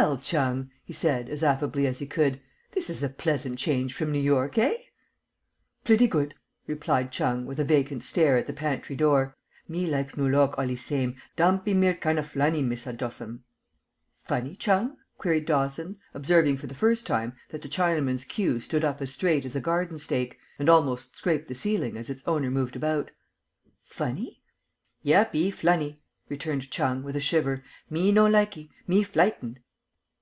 "Well, 0.00 0.16
Chung," 0.16 0.70
he 0.82 0.94
said, 0.94 1.28
as 1.28 1.42
affably 1.44 1.86
as 1.86 1.98
he 1.98 2.06
could, 2.06 2.40
"this 2.72 2.88
is 2.88 3.02
a 3.02 3.10
pleasant 3.10 3.58
change 3.58 3.92
from 3.92 4.10
New 4.12 4.18
York, 4.20 4.56
eh?" 4.56 4.72
"Plutty 5.84 6.06
good," 6.06 6.34
replied 6.66 7.12
Chung, 7.12 7.44
with 7.44 7.60
a 7.60 7.64
vacant 7.66 8.02
stare 8.02 8.38
at 8.38 8.46
the 8.46 8.54
pantry 8.54 8.96
door. 8.96 9.36
"Me 9.68 9.86
likes 9.86 10.16
Noo 10.16 10.26
Lork 10.26 10.54
allee 10.56 10.74
same. 10.74 11.16
Dampeemere 11.36 12.00
kind 12.00 12.18
of 12.18 12.26
flunny, 12.26 12.62
Mister 12.64 12.94
Dawson." 12.94 13.44
"Funny, 14.16 14.56
Chung?" 14.56 14.96
queried 15.18 15.44
Dawson, 15.44 15.98
observing 16.14 16.56
for 16.56 16.66
the 16.66 16.74
first 16.74 17.06
time 17.06 17.34
that 17.50 17.60
the 17.60 17.68
Chinaman's 17.68 18.24
queue 18.24 18.58
stood 18.58 18.84
up 18.86 19.02
as 19.02 19.12
straight 19.12 19.44
as 19.44 19.54
a 19.54 19.60
garden 19.60 19.98
stake, 19.98 20.38
and 20.58 20.70
almost 20.70 21.18
scraped 21.18 21.46
the 21.46 21.54
ceiling 21.54 21.98
as 21.98 22.08
its 22.08 22.22
owner 22.26 22.50
moved 22.50 22.74
about. 22.74 23.10
"Funny?" 23.82 24.40
"Yeppee, 25.04 25.52
flunny," 25.52 26.00
returned 26.30 26.70
Chung, 26.70 27.02
with 27.02 27.16
a 27.16 27.20
shiver. 27.20 27.62
"Me 27.90 28.10
no 28.10 28.24
likee. 28.26 28.70
Me 28.86 29.02
flightened." 29.04 29.58